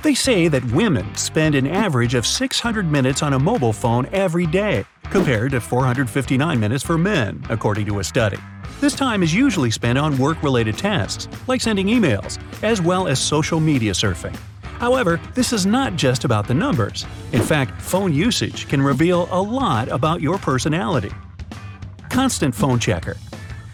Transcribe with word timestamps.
They 0.00 0.14
say 0.14 0.46
that 0.46 0.64
women 0.72 1.12
spend 1.16 1.56
an 1.56 1.66
average 1.66 2.14
of 2.14 2.24
600 2.24 2.88
minutes 2.88 3.20
on 3.20 3.32
a 3.32 3.38
mobile 3.38 3.72
phone 3.72 4.06
every 4.12 4.46
day, 4.46 4.84
compared 5.10 5.50
to 5.50 5.60
459 5.60 6.60
minutes 6.60 6.84
for 6.84 6.96
men, 6.96 7.44
according 7.50 7.86
to 7.86 7.98
a 7.98 8.04
study. 8.04 8.38
This 8.80 8.94
time 8.94 9.24
is 9.24 9.34
usually 9.34 9.72
spent 9.72 9.98
on 9.98 10.16
work 10.16 10.40
related 10.44 10.78
tasks, 10.78 11.26
like 11.48 11.60
sending 11.60 11.88
emails, 11.88 12.38
as 12.62 12.80
well 12.80 13.08
as 13.08 13.18
social 13.18 13.58
media 13.58 13.92
surfing. 13.92 14.36
However, 14.62 15.20
this 15.34 15.52
is 15.52 15.66
not 15.66 15.96
just 15.96 16.24
about 16.24 16.46
the 16.46 16.54
numbers. 16.54 17.04
In 17.32 17.42
fact, 17.42 17.82
phone 17.82 18.14
usage 18.14 18.68
can 18.68 18.80
reveal 18.80 19.28
a 19.32 19.42
lot 19.42 19.88
about 19.88 20.20
your 20.20 20.38
personality. 20.38 21.10
Constant 22.08 22.54
phone 22.54 22.78
checker. 22.78 23.16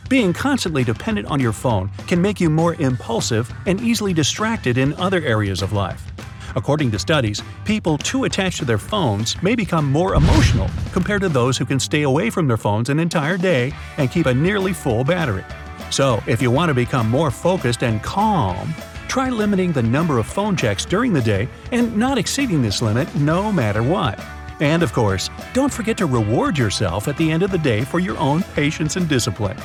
Being 0.08 0.32
constantly 0.32 0.84
dependent 0.84 1.28
on 1.28 1.38
your 1.38 1.52
phone 1.52 1.90
can 2.06 2.22
make 2.22 2.40
you 2.40 2.48
more 2.48 2.76
impulsive 2.76 3.52
and 3.66 3.78
easily 3.82 4.14
distracted 4.14 4.78
in 4.78 4.94
other 4.94 5.20
areas 5.20 5.60
of 5.60 5.74
life. 5.74 6.13
According 6.56 6.90
to 6.92 6.98
studies, 6.98 7.42
people 7.64 7.98
too 7.98 8.24
attached 8.24 8.58
to 8.58 8.64
their 8.64 8.78
phones 8.78 9.40
may 9.42 9.54
become 9.54 9.90
more 9.90 10.14
emotional 10.14 10.70
compared 10.92 11.22
to 11.22 11.28
those 11.28 11.58
who 11.58 11.64
can 11.64 11.80
stay 11.80 12.02
away 12.02 12.30
from 12.30 12.46
their 12.46 12.56
phones 12.56 12.88
an 12.88 12.98
entire 12.98 13.36
day 13.36 13.72
and 13.98 14.10
keep 14.10 14.26
a 14.26 14.34
nearly 14.34 14.72
full 14.72 15.04
battery. 15.04 15.44
So, 15.90 16.22
if 16.26 16.40
you 16.40 16.50
want 16.50 16.70
to 16.70 16.74
become 16.74 17.10
more 17.10 17.30
focused 17.30 17.82
and 17.82 18.02
calm, 18.02 18.74
try 19.08 19.30
limiting 19.30 19.72
the 19.72 19.82
number 19.82 20.18
of 20.18 20.26
phone 20.26 20.56
checks 20.56 20.84
during 20.84 21.12
the 21.12 21.20
day 21.20 21.48
and 21.72 21.96
not 21.96 22.18
exceeding 22.18 22.62
this 22.62 22.82
limit 22.82 23.12
no 23.14 23.52
matter 23.52 23.82
what. 23.82 24.18
And 24.60 24.82
of 24.82 24.92
course, 24.92 25.30
don't 25.52 25.72
forget 25.72 25.96
to 25.98 26.06
reward 26.06 26.56
yourself 26.56 27.08
at 27.08 27.16
the 27.16 27.30
end 27.30 27.42
of 27.42 27.50
the 27.50 27.58
day 27.58 27.82
for 27.82 27.98
your 27.98 28.16
own 28.18 28.42
patience 28.54 28.96
and 28.96 29.08
discipline. 29.08 29.56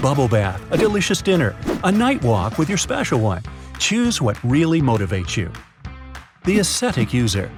Bubble 0.00 0.28
bath, 0.28 0.60
a 0.72 0.76
delicious 0.76 1.20
dinner, 1.22 1.54
a 1.84 1.92
night 1.92 2.22
walk 2.22 2.58
with 2.58 2.68
your 2.68 2.78
special 2.78 3.20
one. 3.20 3.42
Choose 3.78 4.20
what 4.20 4.42
really 4.42 4.80
motivates 4.80 5.36
you. 5.36 5.52
The 6.48 6.60
ascetic 6.60 7.12
user. 7.12 7.52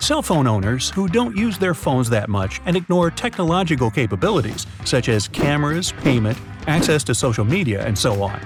Cell 0.00 0.20
phone 0.20 0.48
owners 0.48 0.90
who 0.90 1.06
don't 1.06 1.36
use 1.36 1.58
their 1.58 1.74
phones 1.74 2.10
that 2.10 2.28
much 2.28 2.60
and 2.66 2.76
ignore 2.76 3.08
technological 3.08 3.88
capabilities 3.88 4.66
such 4.84 5.08
as 5.08 5.28
cameras, 5.28 5.92
payment, 5.92 6.36
access 6.66 7.04
to 7.04 7.14
social 7.14 7.44
media, 7.44 7.86
and 7.86 7.96
so 7.96 8.20
on. 8.24 8.40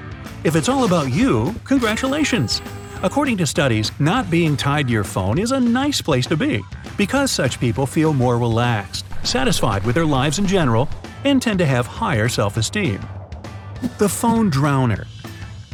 If 0.44 0.54
it's 0.54 0.68
all 0.68 0.84
about 0.84 1.10
you, 1.10 1.54
congratulations! 1.64 2.60
According 3.02 3.38
to 3.38 3.46
studies, 3.46 3.90
not 3.98 4.30
being 4.30 4.54
tied 4.54 4.88
to 4.88 4.92
your 4.92 5.02
phone 5.02 5.38
is 5.38 5.52
a 5.52 5.58
nice 5.58 6.02
place 6.02 6.26
to 6.26 6.36
be, 6.36 6.60
because 6.98 7.30
such 7.30 7.58
people 7.58 7.86
feel 7.86 8.12
more 8.12 8.36
relaxed, 8.36 9.06
satisfied 9.22 9.82
with 9.84 9.94
their 9.94 10.04
lives 10.04 10.38
in 10.38 10.46
general, 10.46 10.90
and 11.24 11.40
tend 11.40 11.58
to 11.58 11.64
have 11.64 11.86
higher 11.86 12.28
self 12.28 12.58
esteem. 12.58 13.00
The 13.96 14.10
phone 14.10 14.50
drowner. 14.50 15.06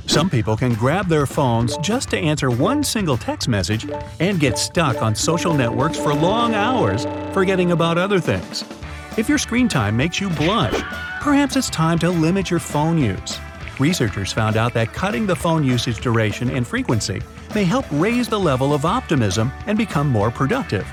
Some 0.06 0.30
people 0.30 0.56
can 0.56 0.72
grab 0.74 1.08
their 1.08 1.26
phones 1.26 1.76
just 1.78 2.10
to 2.10 2.18
answer 2.18 2.50
one 2.50 2.84
single 2.84 3.16
text 3.16 3.48
message 3.48 3.86
and 4.20 4.38
get 4.38 4.56
stuck 4.56 5.02
on 5.02 5.14
social 5.14 5.52
networks 5.52 5.98
for 5.98 6.14
long 6.14 6.54
hours, 6.54 7.04
forgetting 7.34 7.72
about 7.72 7.98
other 7.98 8.20
things. 8.20 8.64
If 9.18 9.28
your 9.28 9.38
screen 9.38 9.68
time 9.68 9.96
makes 9.96 10.20
you 10.20 10.30
blush, 10.30 10.80
perhaps 11.20 11.56
it's 11.56 11.68
time 11.70 11.98
to 11.98 12.10
limit 12.10 12.50
your 12.50 12.60
phone 12.60 12.98
use. 12.98 13.38
Researchers 13.80 14.32
found 14.32 14.56
out 14.56 14.72
that 14.74 14.92
cutting 14.92 15.26
the 15.26 15.36
phone 15.36 15.64
usage 15.64 16.00
duration 16.00 16.50
and 16.50 16.66
frequency 16.66 17.20
may 17.54 17.64
help 17.64 17.84
raise 17.90 18.28
the 18.28 18.38
level 18.38 18.72
of 18.72 18.84
optimism 18.84 19.52
and 19.66 19.76
become 19.76 20.08
more 20.08 20.30
productive. 20.30 20.86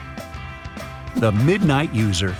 The 1.18 1.32
Midnight 1.32 1.94
User 1.94 2.36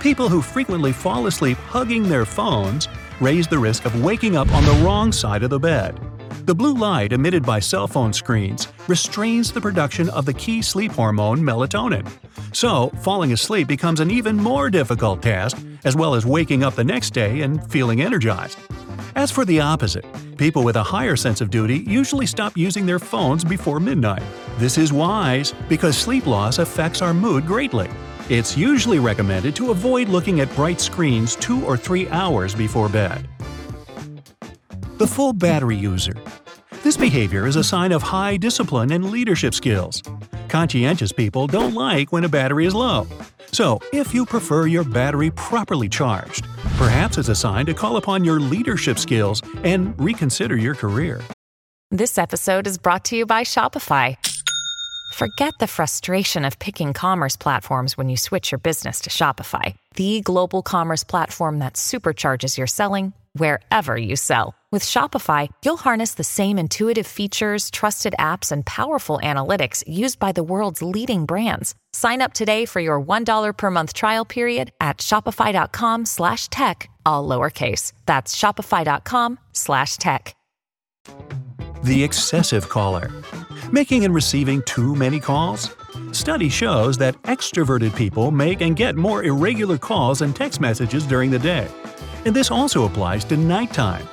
People 0.00 0.28
who 0.28 0.40
frequently 0.40 0.92
fall 0.92 1.26
asleep 1.26 1.58
hugging 1.58 2.08
their 2.08 2.24
phones 2.24 2.88
raise 3.20 3.46
the 3.46 3.58
risk 3.58 3.84
of 3.84 4.02
waking 4.02 4.34
up 4.34 4.50
on 4.52 4.64
the 4.64 4.82
wrong 4.84 5.12
side 5.12 5.42
of 5.42 5.50
the 5.50 5.58
bed. 5.58 6.00
The 6.44 6.54
blue 6.54 6.74
light 6.74 7.12
emitted 7.12 7.44
by 7.44 7.60
cell 7.60 7.86
phone 7.86 8.12
screens 8.12 8.68
restrains 8.88 9.52
the 9.52 9.60
production 9.60 10.08
of 10.10 10.24
the 10.24 10.32
key 10.32 10.62
sleep 10.62 10.92
hormone 10.92 11.40
melatonin. 11.40 12.08
So, 12.52 12.88
falling 13.02 13.32
asleep 13.32 13.68
becomes 13.68 14.00
an 14.00 14.10
even 14.10 14.36
more 14.36 14.70
difficult 14.70 15.22
task, 15.22 15.58
as 15.84 15.96
well 15.96 16.14
as 16.14 16.24
waking 16.24 16.64
up 16.64 16.74
the 16.74 16.84
next 16.84 17.10
day 17.10 17.42
and 17.42 17.62
feeling 17.70 18.00
energized. 18.00 18.58
As 19.16 19.30
for 19.30 19.44
the 19.44 19.60
opposite, 19.60 20.04
people 20.38 20.64
with 20.64 20.76
a 20.76 20.82
higher 20.82 21.16
sense 21.16 21.40
of 21.40 21.50
duty 21.50 21.84
usually 21.86 22.26
stop 22.26 22.56
using 22.56 22.86
their 22.86 22.98
phones 22.98 23.44
before 23.44 23.78
midnight. 23.78 24.22
This 24.58 24.78
is 24.78 24.92
wise 24.92 25.52
because 25.68 25.96
sleep 25.96 26.26
loss 26.26 26.58
affects 26.58 27.02
our 27.02 27.12
mood 27.12 27.46
greatly. 27.46 27.88
It's 28.28 28.56
usually 28.56 28.98
recommended 28.98 29.54
to 29.56 29.72
avoid 29.72 30.08
looking 30.08 30.40
at 30.40 30.54
bright 30.54 30.80
screens 30.80 31.36
two 31.36 31.64
or 31.64 31.76
three 31.76 32.08
hours 32.08 32.54
before 32.54 32.88
bed. 32.88 33.28
The 35.00 35.06
full 35.06 35.32
battery 35.32 35.78
user. 35.78 36.12
This 36.82 36.98
behavior 36.98 37.46
is 37.46 37.56
a 37.56 37.64
sign 37.64 37.90
of 37.90 38.02
high 38.02 38.36
discipline 38.36 38.92
and 38.92 39.10
leadership 39.10 39.54
skills. 39.54 40.02
Conscientious 40.50 41.10
people 41.10 41.46
don't 41.46 41.72
like 41.72 42.12
when 42.12 42.24
a 42.24 42.28
battery 42.28 42.66
is 42.66 42.74
low. 42.74 43.06
So, 43.50 43.78
if 43.94 44.12
you 44.12 44.26
prefer 44.26 44.66
your 44.66 44.84
battery 44.84 45.30
properly 45.30 45.88
charged, 45.88 46.44
perhaps 46.76 47.16
it's 47.16 47.30
a 47.30 47.34
sign 47.34 47.64
to 47.64 47.72
call 47.72 47.96
upon 47.96 48.24
your 48.24 48.40
leadership 48.40 48.98
skills 48.98 49.40
and 49.64 49.98
reconsider 49.98 50.58
your 50.58 50.74
career. 50.74 51.22
This 51.90 52.18
episode 52.18 52.66
is 52.66 52.76
brought 52.76 53.06
to 53.06 53.16
you 53.16 53.24
by 53.24 53.42
Shopify. 53.42 54.18
Forget 55.14 55.54
the 55.60 55.66
frustration 55.66 56.44
of 56.44 56.58
picking 56.58 56.92
commerce 56.92 57.38
platforms 57.38 57.96
when 57.96 58.10
you 58.10 58.18
switch 58.18 58.52
your 58.52 58.58
business 58.58 59.00
to 59.00 59.08
Shopify, 59.08 59.76
the 59.94 60.20
global 60.20 60.60
commerce 60.60 61.04
platform 61.04 61.58
that 61.60 61.76
supercharges 61.76 62.58
your 62.58 62.66
selling 62.66 63.14
wherever 63.32 63.96
you 63.96 64.14
sell. 64.14 64.54
With 64.72 64.84
Shopify, 64.84 65.48
you'll 65.64 65.78
harness 65.78 66.14
the 66.14 66.22
same 66.22 66.56
intuitive 66.56 67.04
features, 67.04 67.72
trusted 67.72 68.14
apps, 68.20 68.52
and 68.52 68.64
powerful 68.64 69.18
analytics 69.20 69.82
used 69.84 70.20
by 70.20 70.30
the 70.30 70.44
world's 70.44 70.80
leading 70.80 71.26
brands. 71.26 71.74
Sign 71.92 72.22
up 72.22 72.34
today 72.34 72.66
for 72.66 72.78
your 72.78 73.02
$1 73.02 73.56
per 73.56 73.70
month 73.70 73.92
trial 73.92 74.24
period 74.24 74.70
at 74.80 74.98
shopify.com 74.98 76.06
slash 76.06 76.46
tech, 76.50 76.88
all 77.04 77.26
lowercase. 77.26 77.94
That's 78.06 78.36
shopify.com 78.36 79.40
slash 79.52 79.96
tech. 79.96 80.36
The 81.82 82.04
excessive 82.04 82.68
caller. 82.68 83.10
Making 83.72 84.04
and 84.04 84.14
receiving 84.14 84.62
too 84.66 84.94
many 84.94 85.18
calls? 85.18 85.70
Study 86.12 86.48
shows 86.48 86.96
that 86.98 87.20
extroverted 87.22 87.96
people 87.96 88.30
make 88.30 88.60
and 88.60 88.76
get 88.76 88.94
more 88.94 89.24
irregular 89.24 89.78
calls 89.78 90.22
and 90.22 90.36
text 90.36 90.60
messages 90.60 91.06
during 91.06 91.32
the 91.32 91.40
day. 91.40 91.66
And 92.24 92.36
this 92.36 92.52
also 92.52 92.84
applies 92.84 93.24
to 93.24 93.36
nighttime. 93.36 94.06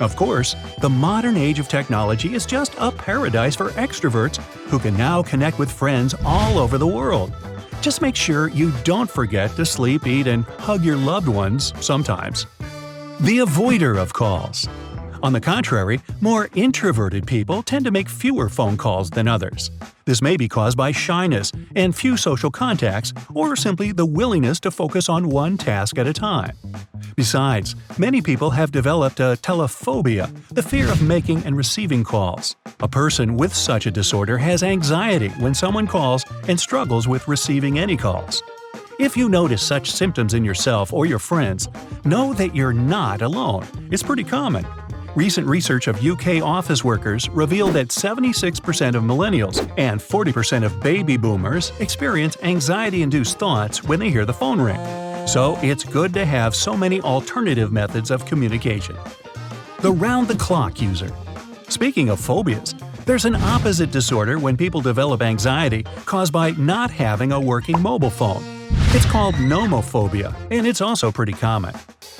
Of 0.00 0.16
course, 0.16 0.56
the 0.80 0.88
modern 0.88 1.36
age 1.36 1.58
of 1.58 1.68
technology 1.68 2.34
is 2.34 2.46
just 2.46 2.74
a 2.78 2.90
paradise 2.90 3.54
for 3.54 3.70
extroverts 3.70 4.36
who 4.68 4.78
can 4.78 4.96
now 4.96 5.22
connect 5.22 5.58
with 5.58 5.70
friends 5.70 6.14
all 6.24 6.58
over 6.58 6.78
the 6.78 6.86
world. 6.86 7.32
Just 7.80 8.02
make 8.02 8.16
sure 8.16 8.48
you 8.48 8.72
don't 8.82 9.10
forget 9.10 9.54
to 9.56 9.64
sleep, 9.64 10.06
eat, 10.06 10.26
and 10.26 10.44
hug 10.44 10.84
your 10.84 10.96
loved 10.96 11.28
ones 11.28 11.72
sometimes. 11.80 12.46
The 13.20 13.38
avoider 13.38 13.96
of 13.96 14.12
calls. 14.12 14.66
On 15.22 15.32
the 15.32 15.40
contrary, 15.40 16.00
more 16.20 16.50
introverted 16.54 17.26
people 17.26 17.62
tend 17.62 17.84
to 17.86 17.90
make 17.90 18.08
fewer 18.08 18.48
phone 18.48 18.76
calls 18.76 19.08
than 19.10 19.26
others. 19.26 19.70
This 20.04 20.20
may 20.20 20.36
be 20.36 20.48
caused 20.48 20.76
by 20.76 20.92
shyness 20.92 21.50
and 21.76 21.96
few 21.96 22.16
social 22.16 22.50
contacts, 22.50 23.12
or 23.32 23.56
simply 23.56 23.92
the 23.92 24.04
willingness 24.04 24.60
to 24.60 24.70
focus 24.70 25.08
on 25.08 25.30
one 25.30 25.56
task 25.56 25.98
at 25.98 26.06
a 26.06 26.12
time. 26.12 26.56
Besides, 27.16 27.76
many 27.96 28.20
people 28.20 28.50
have 28.50 28.72
developed 28.72 29.20
a 29.20 29.38
telephobia, 29.40 30.34
the 30.48 30.62
fear 30.62 30.90
of 30.90 31.00
making 31.00 31.44
and 31.44 31.56
receiving 31.56 32.02
calls. 32.02 32.56
A 32.80 32.88
person 32.88 33.36
with 33.36 33.54
such 33.54 33.86
a 33.86 33.90
disorder 33.90 34.36
has 34.38 34.62
anxiety 34.62 35.28
when 35.38 35.54
someone 35.54 35.86
calls 35.86 36.24
and 36.48 36.58
struggles 36.58 37.06
with 37.06 37.28
receiving 37.28 37.78
any 37.78 37.96
calls. 37.96 38.42
If 38.98 39.16
you 39.16 39.28
notice 39.28 39.62
such 39.62 39.90
symptoms 39.90 40.34
in 40.34 40.44
yourself 40.44 40.92
or 40.92 41.06
your 41.06 41.18
friends, 41.18 41.68
know 42.04 42.32
that 42.34 42.54
you're 42.54 42.72
not 42.72 43.22
alone. 43.22 43.66
It's 43.90 44.02
pretty 44.02 44.24
common. 44.24 44.66
Recent 45.14 45.46
research 45.46 45.86
of 45.86 46.04
UK 46.04 46.42
office 46.42 46.82
workers 46.82 47.28
revealed 47.28 47.74
that 47.74 47.88
76% 47.88 48.94
of 48.96 49.04
millennials 49.04 49.72
and 49.78 50.00
40% 50.00 50.64
of 50.64 50.80
baby 50.80 51.16
boomers 51.16 51.70
experience 51.78 52.36
anxiety 52.42 53.02
induced 53.02 53.38
thoughts 53.38 53.84
when 53.84 54.00
they 54.00 54.10
hear 54.10 54.24
the 54.24 54.32
phone 54.32 54.60
ring. 54.60 55.03
So 55.26 55.58
it's 55.62 55.84
good 55.84 56.12
to 56.14 56.24
have 56.24 56.54
so 56.54 56.76
many 56.76 57.00
alternative 57.00 57.72
methods 57.72 58.10
of 58.10 58.24
communication. 58.26 58.96
The 59.80 59.90
round 59.92 60.28
the 60.28 60.36
clock 60.36 60.80
user. 60.80 61.10
Speaking 61.68 62.08
of 62.10 62.20
phobias, 62.20 62.74
There's 63.06 63.26
an 63.26 63.36
opposite 63.36 63.90
disorder 63.90 64.38
when 64.38 64.56
people 64.56 64.80
develop 64.80 65.20
anxiety 65.20 65.82
caused 66.06 66.32
by 66.32 66.52
not 66.52 66.90
having 66.90 67.32
a 67.32 67.40
working 67.40 67.78
mobile 67.82 68.08
phone. 68.08 68.42
It's 68.94 69.04
called 69.04 69.34
nomophobia, 69.34 70.34
and 70.50 70.66
it's 70.66 70.80
also 70.80 71.12
pretty 71.12 71.34
common. 71.34 71.74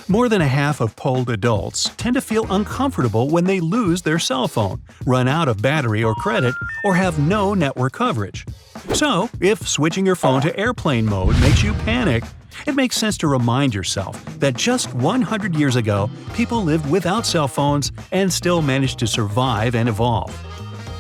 More 0.08 0.28
than 0.28 0.42
a 0.42 0.46
half 0.46 0.82
of 0.82 0.94
polled 0.94 1.30
adults 1.30 1.90
tend 1.96 2.14
to 2.16 2.20
feel 2.20 2.44
uncomfortable 2.52 3.30
when 3.30 3.44
they 3.44 3.60
lose 3.60 4.02
their 4.02 4.18
cell 4.18 4.46
phone, 4.46 4.82
run 5.06 5.26
out 5.26 5.48
of 5.48 5.62
battery 5.62 6.04
or 6.04 6.14
credit, 6.16 6.54
or 6.84 6.94
have 6.94 7.18
no 7.18 7.54
network 7.54 7.94
coverage. 7.94 8.44
So, 8.92 9.30
if 9.40 9.66
switching 9.66 10.04
your 10.04 10.16
phone 10.16 10.42
to 10.42 10.54
airplane 10.60 11.06
mode 11.06 11.40
makes 11.40 11.62
you 11.62 11.72
panic, 11.72 12.24
it 12.66 12.74
makes 12.74 12.96
sense 12.96 13.16
to 13.18 13.28
remind 13.28 13.74
yourself 13.74 14.24
that 14.38 14.54
just 14.54 14.94
100 14.94 15.56
years 15.56 15.76
ago, 15.76 16.10
people 16.34 16.62
lived 16.62 16.88
without 16.90 17.26
cell 17.26 17.48
phones 17.48 17.92
and 18.12 18.32
still 18.32 18.62
managed 18.62 18.98
to 19.00 19.06
survive 19.06 19.74
and 19.74 19.88
evolve. 19.88 20.32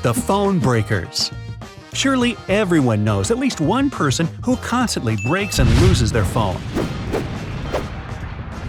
The 0.02 0.14
Phone 0.14 0.58
Breakers 0.58 1.30
Surely 1.94 2.36
everyone 2.48 3.04
knows 3.04 3.30
at 3.30 3.38
least 3.38 3.60
one 3.60 3.88
person 3.88 4.26
who 4.44 4.56
constantly 4.56 5.16
breaks 5.28 5.60
and 5.60 5.70
loses 5.80 6.10
their 6.10 6.24
phone. 6.24 6.60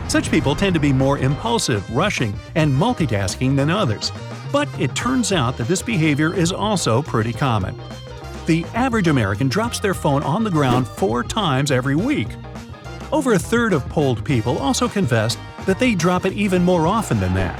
Such 0.07 0.29
people 0.29 0.55
tend 0.55 0.75
to 0.75 0.79
be 0.79 0.93
more 0.93 1.17
impulsive, 1.17 1.89
rushing, 1.89 2.33
and 2.53 2.71
multitasking 2.71 3.55
than 3.55 3.69
others. 3.69 4.11
But 4.51 4.69
it 4.79 4.95
turns 4.95 5.33
out 5.33 5.57
that 5.57 5.67
this 5.67 5.81
behavior 5.81 6.33
is 6.33 6.51
also 6.51 7.01
pretty 7.01 7.33
common. 7.33 7.75
The 8.45 8.63
average 8.75 9.07
American 9.07 9.49
drops 9.49 9.79
their 9.79 9.95
phone 9.95 10.21
on 10.23 10.43
the 10.43 10.51
ground 10.51 10.87
four 10.87 11.23
times 11.23 11.71
every 11.71 11.95
week. 11.95 12.27
Over 13.11 13.33
a 13.33 13.39
third 13.39 13.73
of 13.73 13.87
polled 13.89 14.25
people 14.25 14.57
also 14.57 14.87
confessed 14.87 15.39
that 15.65 15.79
they 15.79 15.95
drop 15.95 16.25
it 16.25 16.33
even 16.33 16.63
more 16.63 16.87
often 16.87 17.19
than 17.19 17.33
that. 17.35 17.59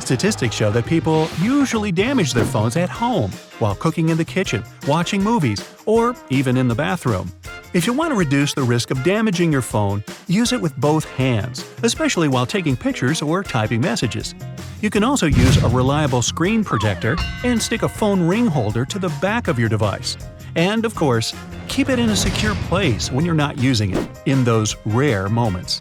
Statistics 0.00 0.54
show 0.54 0.70
that 0.70 0.86
people 0.86 1.28
usually 1.40 1.90
damage 1.90 2.32
their 2.32 2.44
phones 2.44 2.76
at 2.76 2.88
home, 2.88 3.30
while 3.58 3.74
cooking 3.74 4.10
in 4.10 4.16
the 4.16 4.24
kitchen, 4.24 4.62
watching 4.86 5.22
movies, 5.22 5.68
or 5.84 6.14
even 6.30 6.56
in 6.56 6.68
the 6.68 6.74
bathroom. 6.74 7.32
If 7.72 7.86
you 7.86 7.92
want 7.92 8.12
to 8.12 8.14
reduce 8.16 8.54
the 8.54 8.62
risk 8.62 8.90
of 8.92 9.02
damaging 9.02 9.50
your 9.50 9.62
phone, 9.62 10.04
use 10.28 10.52
it 10.52 10.60
with 10.60 10.76
both 10.76 11.04
hands, 11.04 11.68
especially 11.82 12.28
while 12.28 12.46
taking 12.46 12.76
pictures 12.76 13.20
or 13.20 13.42
typing 13.42 13.80
messages. 13.80 14.34
You 14.80 14.90
can 14.90 15.02
also 15.02 15.26
use 15.26 15.62
a 15.62 15.68
reliable 15.68 16.22
screen 16.22 16.62
protector 16.62 17.16
and 17.42 17.60
stick 17.60 17.82
a 17.82 17.88
phone 17.88 18.20
ring 18.20 18.46
holder 18.46 18.84
to 18.84 18.98
the 18.98 19.08
back 19.20 19.48
of 19.48 19.58
your 19.58 19.68
device. 19.68 20.16
And, 20.56 20.84
of 20.84 20.94
course, 20.94 21.34
keep 21.68 21.88
it 21.88 21.98
in 21.98 22.08
a 22.08 22.16
secure 22.16 22.54
place 22.68 23.12
when 23.12 23.24
you're 23.24 23.34
not 23.34 23.58
using 23.58 23.96
it, 23.96 24.08
in 24.26 24.42
those 24.42 24.74
rare 24.84 25.28
moments. 25.28 25.80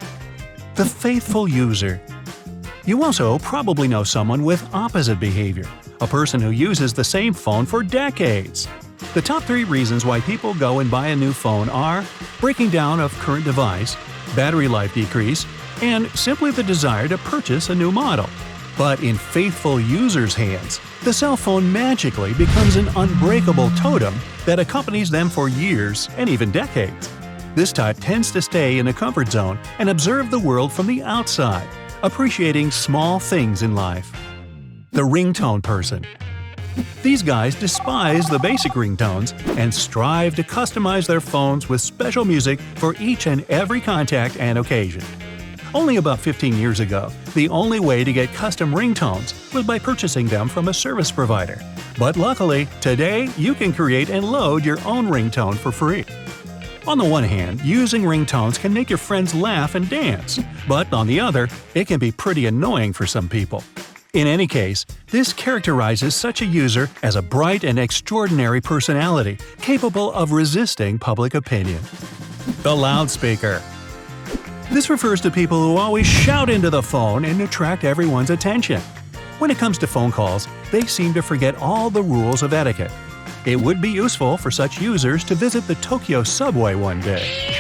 The 0.76 0.86
faithful 0.86 1.48
user 1.48 2.00
you 2.88 3.04
also 3.04 3.40
probably 3.40 3.88
know 3.88 4.04
someone 4.04 4.44
with 4.44 4.72
opposite 4.72 5.20
behavior, 5.20 5.66
a 6.02 6.08
person 6.08 6.40
who 6.40 6.52
uses 6.52 6.94
the 6.94 7.04
same 7.04 7.34
phone 7.34 7.66
for 7.66 7.82
decades. 7.82 8.68
The 9.16 9.24
top 9.24 9.42
three 9.42 9.64
reasons 9.64 10.06
why 10.06 10.20
people 10.20 10.54
go 10.54 10.80
and 10.80 10.92
buy 10.92 11.08
a 11.08 11.16
new 11.16 11.34
phone 11.34 11.68
are 11.70 12.06
breaking 12.40 12.70
down 12.70 13.00
of 13.00 13.12
current 13.14 13.44
device, 13.44 13.96
battery 14.36 14.68
life 14.68 14.94
decrease, 14.94 15.48
and 15.82 16.08
simply 16.12 16.52
the 16.52 16.62
desire 16.62 17.08
to 17.08 17.18
purchase 17.18 17.72
a 17.72 17.76
new 17.76 17.92
model. 17.92 18.30
But 18.78 19.02
in 19.02 19.16
faithful 19.18 19.80
users' 19.80 20.36
hands, 20.36 20.80
the 21.06 21.14
cell 21.14 21.38
phone 21.38 21.72
magically 21.72 22.34
becomes 22.34 22.76
an 22.76 22.90
unbreakable 22.96 23.70
totem 23.78 24.16
that 24.48 24.60
accompanies 24.60 25.12
them 25.12 25.30
for 25.30 25.48
years 25.48 26.10
and 26.18 26.28
even 26.28 26.52
decades. 26.52 27.10
This 27.54 27.72
type 27.72 27.98
tends 28.00 28.32
to 28.32 28.42
stay 28.42 28.80
in 28.80 28.88
a 28.88 28.94
comfort 28.94 29.30
zone 29.30 29.60
and 29.78 29.90
observe 29.90 30.32
the 30.32 30.40
world 30.40 30.74
from 30.74 30.88
the 30.88 31.04
outside 31.04 31.68
appreciating 32.02 32.72
small 32.72 33.20
things 33.20 33.62
in 33.62 33.76
life. 33.76 34.12
The 34.92 35.02
ringtone 35.02 35.62
person. 35.62 36.06
These 37.04 37.22
guys 37.22 37.56
despise 37.56 38.28
the 38.28 38.40
basic 38.40 38.74
ringtones 38.74 39.34
and 39.58 39.74
strive 39.74 40.36
to 40.36 40.44
customize 40.44 41.08
their 41.08 41.22
phones 41.22 41.70
with 41.70 41.82
special 41.82 42.26
music 42.26 42.60
for 42.76 42.96
each 43.00 43.28
and 43.28 43.46
every 43.50 43.80
contact 43.80 44.38
and 44.38 44.58
occasion. 44.58 45.04
Only 45.76 45.98
about 45.98 46.20
15 46.20 46.56
years 46.56 46.80
ago, 46.80 47.12
the 47.34 47.50
only 47.50 47.82
way 47.82 48.06
to 48.06 48.14
get 48.14 48.34
custom 48.34 48.74
ringtones 48.74 49.54
was 49.54 49.66
by 49.66 49.78
purchasing 49.78 50.26
them 50.26 50.48
from 50.48 50.70
a 50.70 50.74
service 50.74 51.12
provider. 51.12 51.60
But 52.00 52.16
luckily, 52.16 52.70
today 52.80 53.28
you 53.36 53.54
can 53.54 53.74
create 53.74 54.10
and 54.10 54.24
load 54.24 54.64
your 54.64 54.80
own 54.86 55.08
ringtone 55.08 55.58
for 55.58 55.74
free. 55.74 56.06
On 56.88 56.98
the 56.98 57.04
one 57.04 57.26
hand, 57.26 57.60
using 57.60 58.04
ringtones 58.04 58.58
can 58.58 58.72
make 58.74 58.90
your 58.90 58.98
friends 58.98 59.36
laugh 59.36 59.76
and 59.76 59.90
dance, 59.90 60.40
but 60.66 60.94
on 60.94 61.08
the 61.08 61.20
other, 61.20 61.50
it 61.74 61.88
can 61.88 62.00
be 62.00 62.10
pretty 62.10 62.46
annoying 62.46 62.94
for 62.94 63.06
some 63.06 63.28
people. 63.28 63.62
In 64.14 64.28
any 64.28 64.48
case, 64.48 64.86
this 65.12 65.34
characterizes 65.34 66.16
such 66.16 66.42
a 66.42 66.46
user 66.46 66.90
as 67.04 67.18
a 67.18 67.22
bright 67.22 67.66
and 67.66 67.78
extraordinary 67.78 68.62
personality 68.62 69.40
capable 69.60 70.14
of 70.14 70.32
resisting 70.32 70.98
public 70.98 71.34
opinion. 71.34 71.82
The 72.64 72.74
loudspeaker. 72.74 73.62
This 74.72 74.90
refers 74.90 75.22
to 75.22 75.32
people 75.32 75.62
who 75.62 75.78
always 75.78 76.06
shout 76.06 76.50
into 76.50 76.70
the 76.70 76.82
phone 76.82 77.26
and 77.26 77.42
attract 77.42 77.84
everyone's 77.84 78.30
attention. 78.30 78.82
When 79.40 79.52
it 79.52 79.58
comes 79.58 79.78
to 79.80 79.88
phone 79.88 80.12
calls, 80.12 80.48
they 80.72 80.82
seem 80.82 81.14
to 81.14 81.22
forget 81.22 81.56
all 81.58 81.90
the 81.90 82.04
rules 82.04 82.44
of 82.44 82.54
etiquette 82.54 82.92
it 83.46 83.62
would 83.62 83.80
be 83.80 83.90
useful 83.90 84.38
for 84.38 84.50
such 84.50 84.82
users 84.82 85.24
to 85.24 85.36
visit 85.36 85.68
the 85.68 85.76
Tokyo 85.76 86.24
subway 86.24 86.74
one 86.74 87.00
day. 87.02 87.56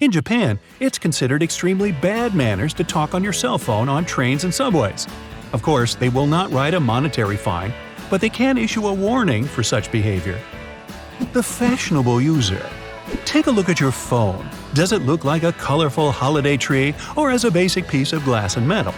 In 0.00 0.10
Japan, 0.10 0.58
it's 0.80 0.98
considered 0.98 1.42
extremely 1.42 1.92
bad 1.92 2.34
manners 2.34 2.74
to 2.74 2.84
talk 2.84 3.14
on 3.14 3.22
your 3.22 3.32
cell 3.32 3.58
phone 3.58 3.88
on 3.88 4.04
trains 4.04 4.42
and 4.44 4.52
subways. 4.52 5.06
Of 5.52 5.62
course, 5.62 5.94
they 5.94 6.08
will 6.08 6.26
not 6.26 6.50
write 6.50 6.74
a 6.74 6.80
monetary 6.80 7.36
fine, 7.36 7.72
but 8.10 8.20
they 8.20 8.28
can 8.28 8.58
issue 8.58 8.88
a 8.88 8.92
warning 8.92 9.44
for 9.44 9.62
such 9.62 9.90
behavior. 9.92 10.38
The 11.32 11.42
fashionable 11.42 12.20
user. 12.20 12.64
Take 13.24 13.46
a 13.46 13.50
look 13.50 13.68
at 13.68 13.80
your 13.80 13.92
phone. 13.92 14.48
Does 14.74 14.92
it 14.92 15.02
look 15.02 15.24
like 15.24 15.42
a 15.42 15.52
colorful 15.52 16.12
holiday 16.12 16.56
tree 16.56 16.94
or 17.16 17.30
as 17.30 17.44
a 17.44 17.50
basic 17.50 17.86
piece 17.88 18.12
of 18.12 18.24
glass 18.24 18.56
and 18.56 18.66
metal? 18.66 18.94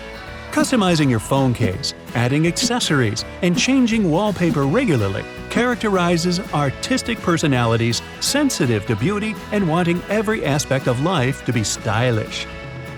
Customizing 0.51 1.09
your 1.09 1.21
phone 1.21 1.55
case, 1.55 1.95
adding 2.15 2.47
accessories, 2.47 3.25
and 3.43 3.57
changing 3.57 4.11
wallpaper 4.11 4.67
regularly 4.67 5.25
characterizes 5.49 6.41
artistic 6.53 7.19
personalities 7.21 8.03
sensitive 8.21 8.85
to 8.87 8.97
beauty 8.97 9.35
and 9.53 9.69
wanting 9.69 10.03
every 10.09 10.45
aspect 10.45 10.89
of 10.89 11.03
life 11.03 11.45
to 11.45 11.53
be 11.53 11.63
stylish. 11.63 12.47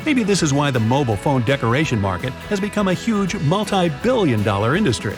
Maybe 0.06 0.24
this 0.24 0.42
is 0.42 0.52
why 0.52 0.70
the 0.70 0.80
mobile 0.80 1.16
phone 1.16 1.42
decoration 1.42 2.00
market 2.00 2.32
has 2.48 2.58
become 2.58 2.88
a 2.88 2.94
huge 2.94 3.36
multi 3.42 3.90
billion 4.02 4.42
dollar 4.42 4.76
industry. 4.76 5.16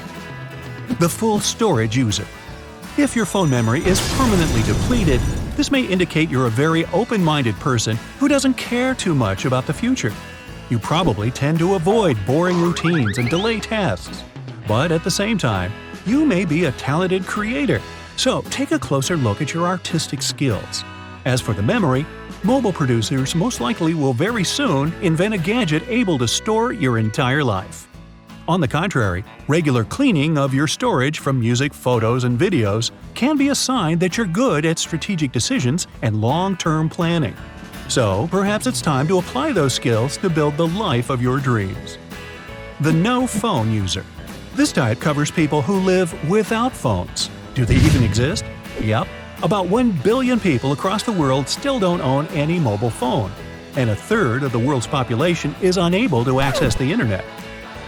The 0.98 1.08
full 1.08 1.40
storage 1.40 1.96
user. 1.96 2.26
If 2.96 3.16
your 3.16 3.26
phone 3.26 3.50
memory 3.50 3.84
is 3.84 4.00
permanently 4.16 4.62
depleted, 4.62 5.20
this 5.56 5.70
may 5.70 5.82
indicate 5.82 6.30
you're 6.30 6.46
a 6.46 6.50
very 6.50 6.84
open 6.86 7.22
minded 7.22 7.54
person 7.56 7.96
who 8.18 8.28
doesn't 8.28 8.54
care 8.54 8.94
too 8.94 9.14
much 9.14 9.44
about 9.44 9.66
the 9.66 9.72
future. 9.72 10.12
You 10.70 10.78
probably 10.78 11.30
tend 11.30 11.58
to 11.60 11.74
avoid 11.74 12.16
boring 12.26 12.60
routines 12.60 13.18
and 13.18 13.28
delay 13.28 13.60
tasks. 13.60 14.24
But 14.66 14.92
at 14.92 15.04
the 15.04 15.10
same 15.10 15.38
time, 15.38 15.72
you 16.06 16.24
may 16.24 16.44
be 16.44 16.64
a 16.64 16.72
talented 16.72 17.26
creator, 17.26 17.80
so 18.16 18.42
take 18.42 18.72
a 18.72 18.78
closer 18.78 19.16
look 19.16 19.40
at 19.40 19.54
your 19.54 19.66
artistic 19.66 20.22
skills. 20.22 20.84
As 21.24 21.40
for 21.40 21.54
the 21.54 21.62
memory, 21.62 22.04
mobile 22.42 22.72
producers 22.72 23.34
most 23.34 23.60
likely 23.60 23.94
will 23.94 24.12
very 24.12 24.44
soon 24.44 24.92
invent 25.02 25.34
a 25.34 25.38
gadget 25.38 25.82
able 25.88 26.18
to 26.18 26.28
store 26.28 26.72
your 26.72 26.98
entire 26.98 27.44
life. 27.44 27.88
On 28.46 28.60
the 28.60 28.68
contrary, 28.68 29.24
regular 29.48 29.84
cleaning 29.84 30.36
of 30.36 30.52
your 30.52 30.66
storage 30.66 31.18
from 31.18 31.40
music, 31.40 31.72
photos, 31.72 32.24
and 32.24 32.38
videos 32.38 32.90
can 33.14 33.38
be 33.38 33.48
a 33.48 33.54
sign 33.54 33.98
that 34.00 34.18
you're 34.18 34.26
good 34.26 34.66
at 34.66 34.78
strategic 34.78 35.32
decisions 35.32 35.86
and 36.02 36.20
long 36.20 36.54
term 36.54 36.90
planning. 36.90 37.34
So, 37.88 38.28
perhaps 38.30 38.66
it's 38.66 38.82
time 38.82 39.08
to 39.08 39.18
apply 39.18 39.52
those 39.52 39.72
skills 39.72 40.18
to 40.18 40.28
build 40.28 40.58
the 40.58 40.66
life 40.66 41.08
of 41.08 41.22
your 41.22 41.38
dreams. 41.40 41.96
The 42.80 42.92
no 42.92 43.26
phone 43.26 43.72
user. 43.72 44.04
This 44.54 44.72
type 44.72 45.00
covers 45.00 45.30
people 45.30 45.62
who 45.62 45.80
live 45.80 46.12
without 46.28 46.72
phones. 46.74 47.30
Do 47.54 47.64
they 47.64 47.76
even 47.76 48.02
exist? 48.02 48.44
Yep. 48.78 49.08
About 49.42 49.68
1 49.68 49.90
billion 50.02 50.38
people 50.38 50.72
across 50.72 51.02
the 51.02 51.12
world 51.12 51.48
still 51.48 51.80
don't 51.80 52.02
own 52.02 52.26
any 52.28 52.58
mobile 52.58 52.90
phone, 52.90 53.32
and 53.76 53.88
a 53.88 53.96
third 53.96 54.42
of 54.42 54.52
the 54.52 54.58
world's 54.58 54.86
population 54.86 55.54
is 55.62 55.78
unable 55.78 56.26
to 56.26 56.40
access 56.40 56.74
the 56.74 56.92
internet. 56.92 57.24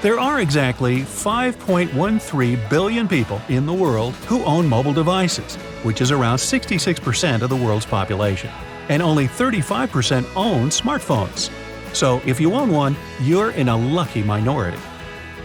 There 0.06 0.20
are 0.20 0.40
exactly 0.40 0.98
5.13 0.98 2.70
billion 2.70 3.08
people 3.08 3.40
in 3.48 3.66
the 3.66 3.72
world 3.72 4.14
who 4.28 4.44
own 4.44 4.68
mobile 4.68 4.92
devices, 4.92 5.56
which 5.82 6.00
is 6.00 6.12
around 6.12 6.36
66% 6.36 7.42
of 7.42 7.50
the 7.50 7.56
world's 7.56 7.86
population 7.86 8.48
and 8.88 9.02
only 9.02 9.26
35% 9.26 10.24
own 10.36 10.68
smartphones. 10.68 11.50
So 11.92 12.22
if 12.24 12.40
you 12.40 12.54
own 12.54 12.70
one, 12.70 12.94
you're 13.20 13.50
in 13.50 13.68
a 13.68 13.76
lucky 13.76 14.22
minority. 14.22 14.78